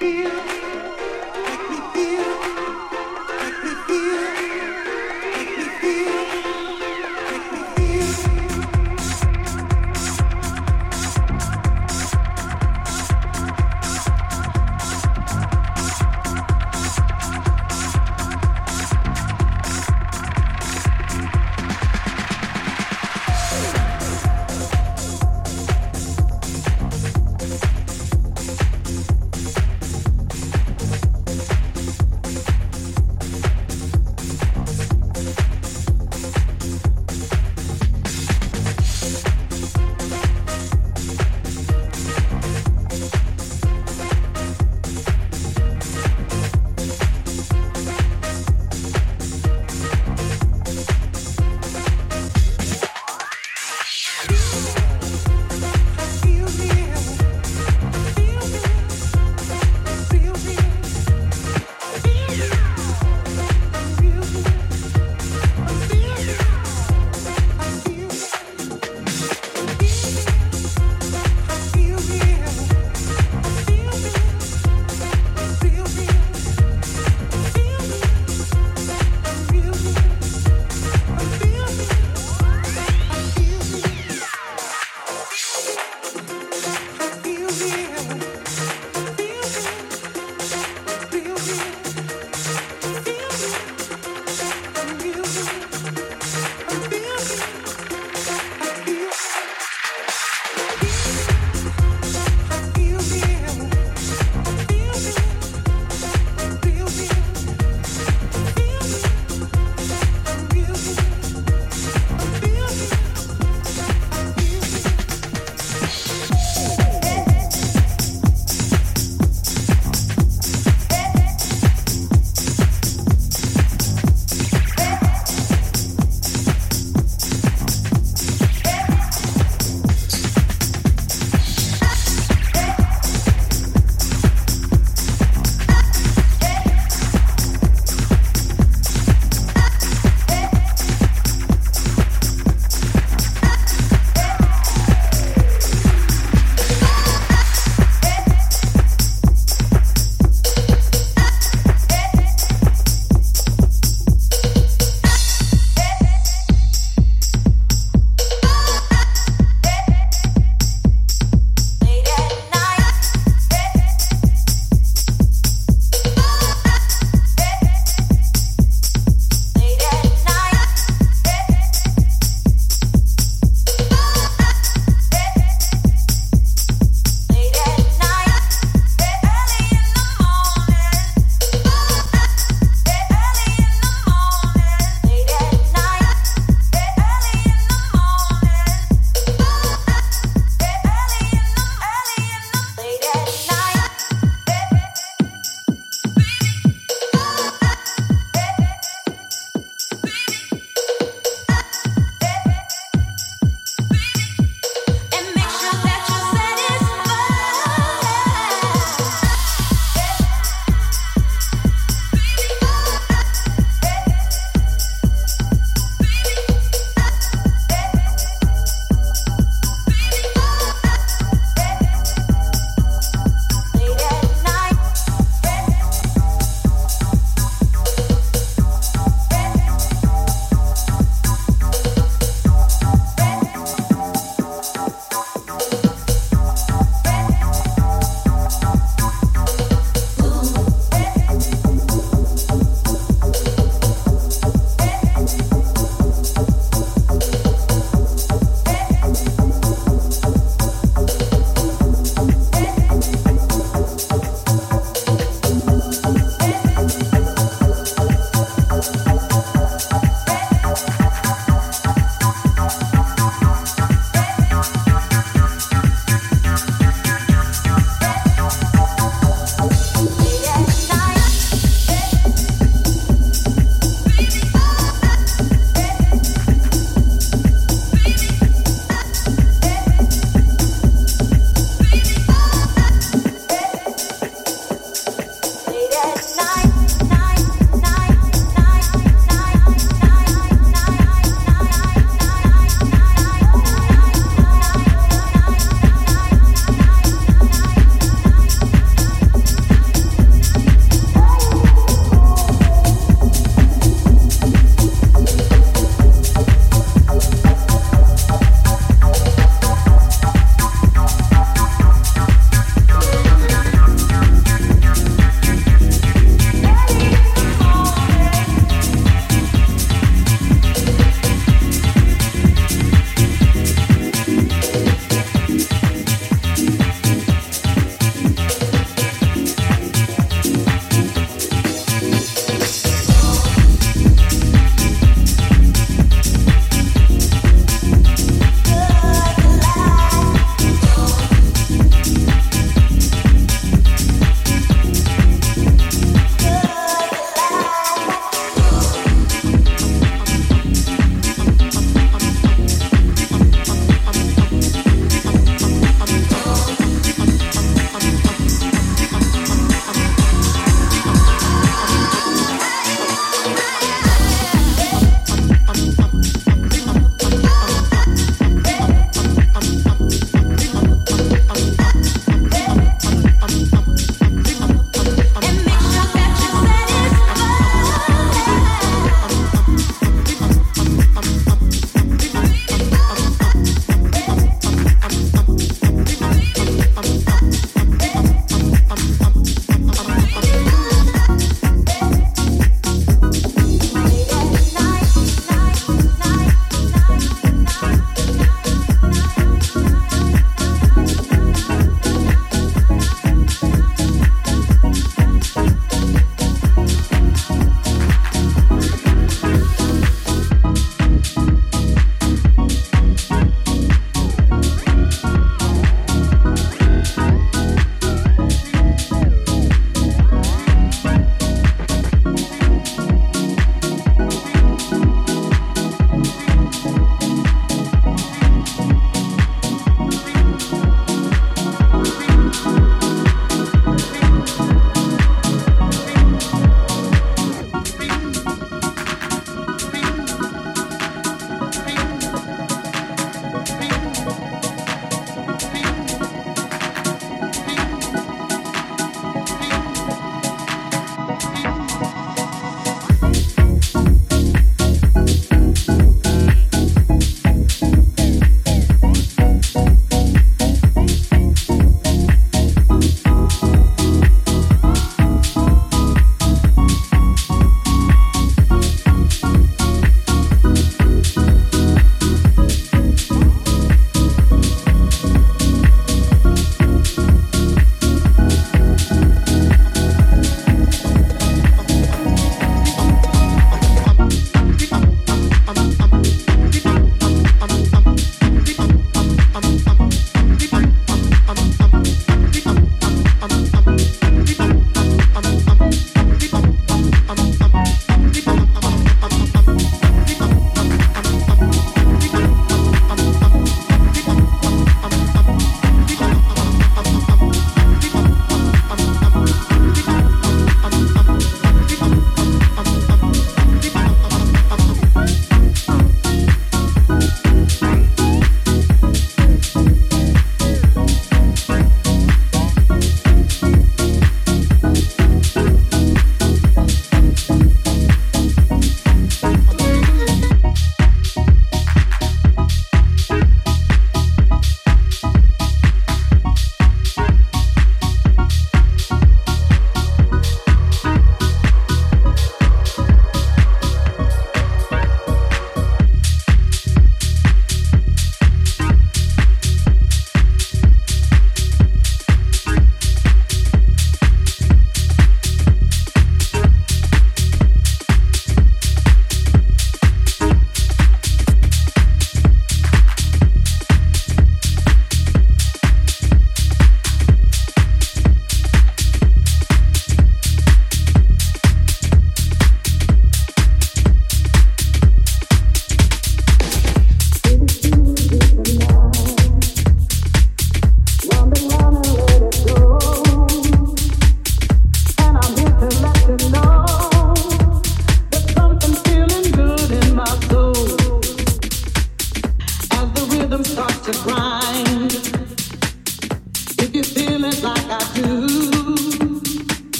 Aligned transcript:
feel 0.00 0.39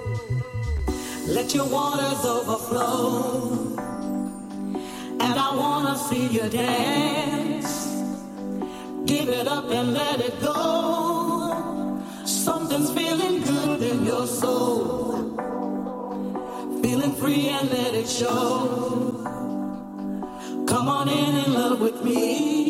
Let 1.27 1.55
your 1.55 1.67
waters 1.67 2.25
overflow, 2.25 3.77
and 5.19 5.35
I 5.47 5.57
wanna 5.57 5.97
see 5.99 6.27
you 6.29 6.49
dance. 6.49 7.89
Give 9.07 9.29
it 9.29 9.49
up 9.49 9.71
and 9.71 9.93
let 9.93 10.21
it 10.21 10.41
go. 10.41 11.91
Something's 12.25 12.93
feeling 12.93 13.43
good 13.43 13.83
in 13.83 14.05
your 14.05 14.27
soul. 14.27 15.35
Feeling 16.83 17.15
free 17.15 17.49
and 17.49 17.69
let 17.71 17.95
it 17.95 18.09
show. 18.09 19.17
Come 20.67 20.89
on 20.89 21.09
in 21.09 21.35
and 21.43 21.55
love 21.55 21.81
with 21.81 22.05
me. 22.05 22.70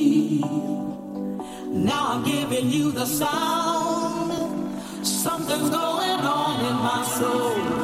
Now 1.81 2.13
I'm 2.13 2.23
giving 2.25 2.69
you 2.71 2.93
the 2.93 3.07
sound. 3.07 4.87
Something's 5.03 5.71
going 5.71 6.21
on 6.21 6.65
in 6.67 6.77
my 6.77 7.03
soul. 7.05 7.80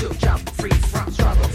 to 0.00 0.14
jump 0.14 0.48
free 0.50 0.70
from 0.70 1.12
struggle. 1.12 1.49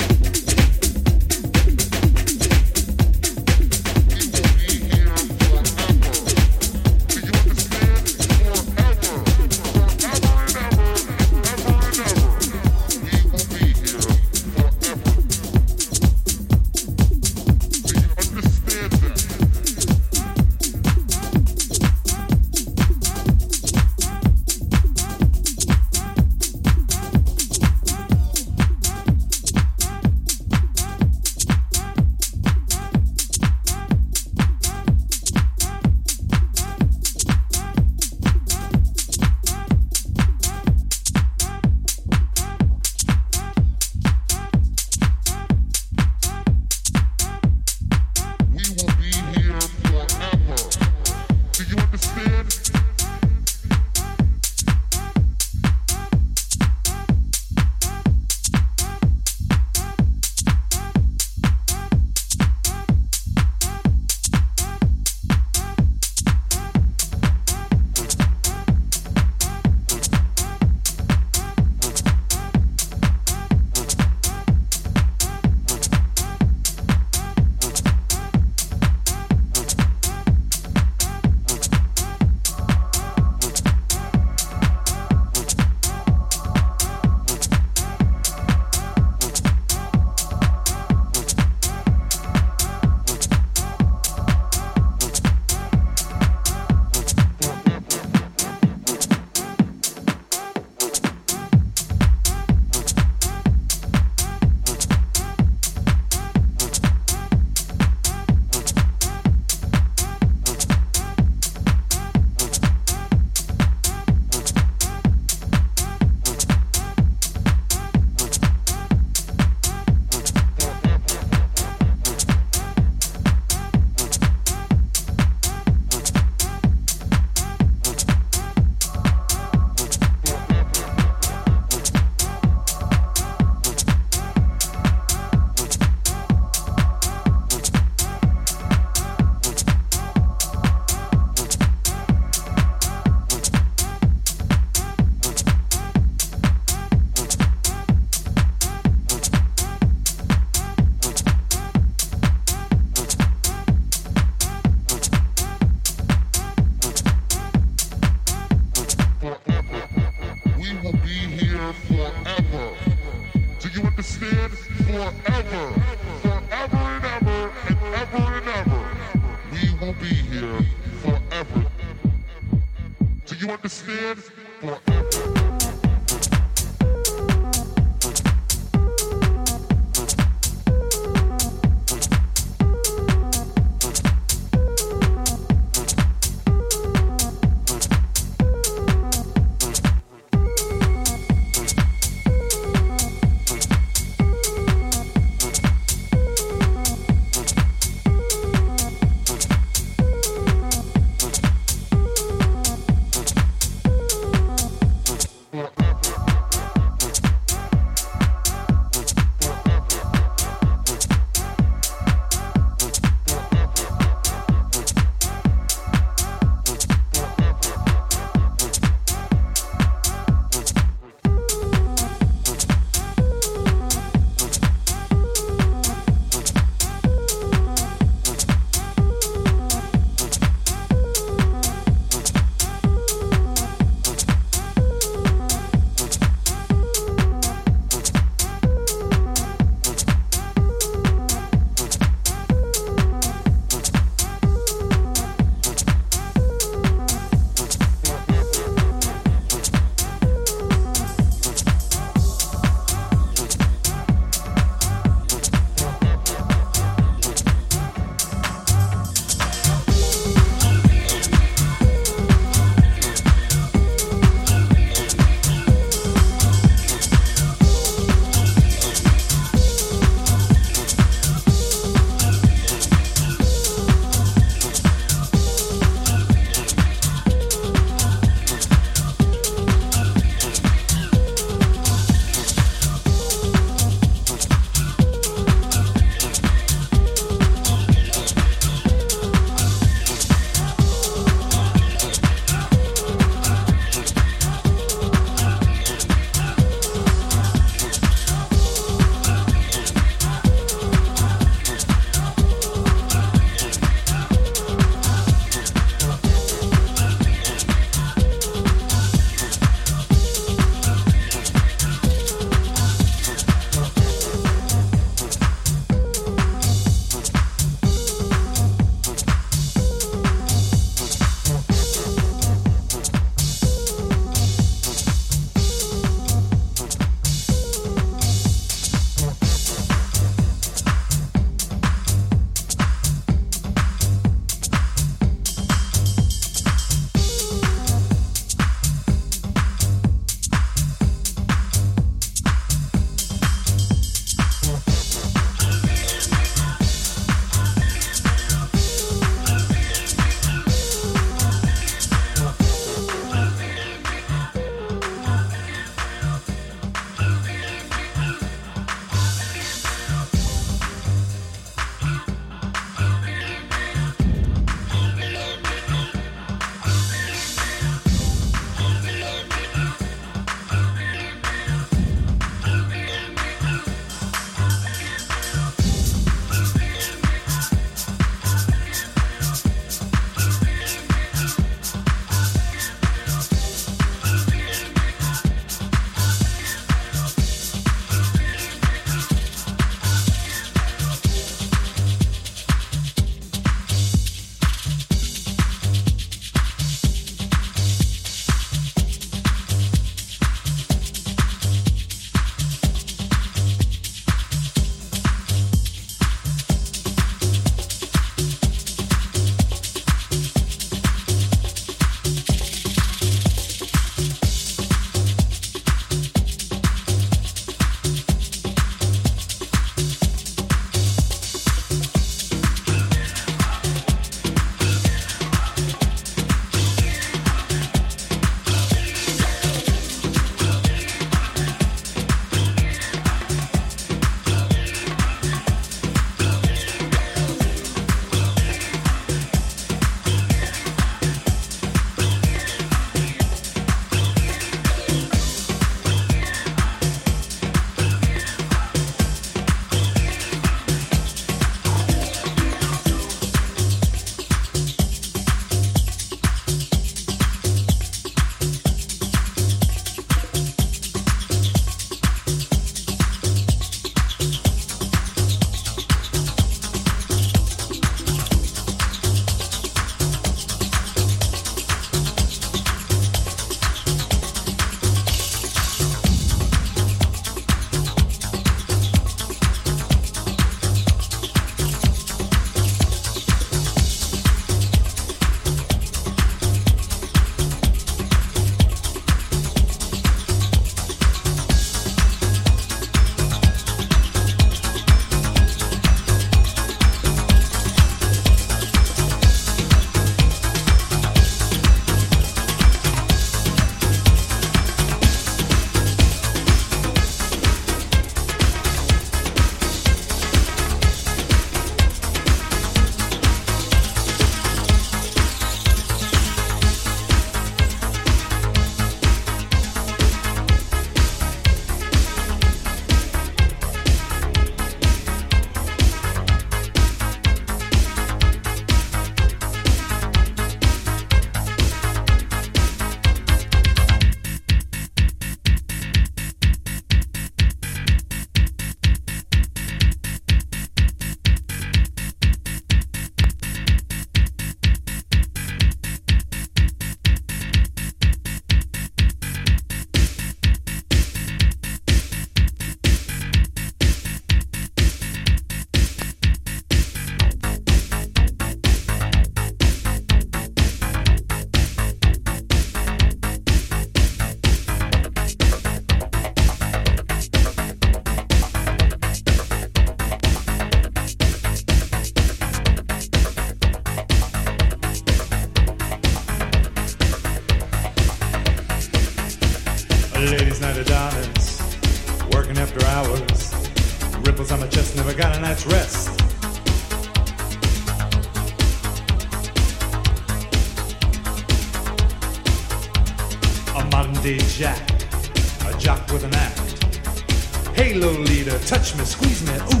touch 598.85 599.15
me, 599.15 599.25
squeeze 599.25 599.61
me, 599.63 599.73
ooh. 599.73 600.00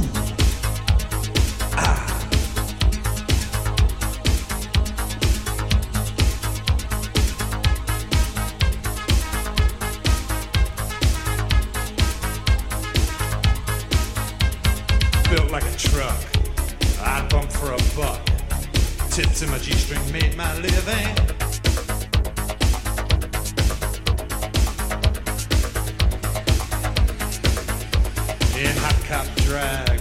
top 29.23 29.35
drag 29.37 29.99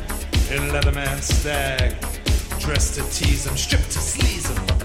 in 0.50 0.70
Leatherman's 0.70 1.24
Stag. 1.24 1.94
Dressed 2.60 2.94
to 2.94 3.02
tease 3.10 3.46
him, 3.46 3.56
stripped 3.56 3.90
to 3.90 3.98
sleaze 3.98 4.48
him. 4.48 4.79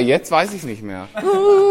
jetzt 0.00 0.30
weiß 0.30 0.52
ich 0.54 0.62
nicht 0.64 0.82
mehr. 0.82 1.08
Uh. 1.22 1.69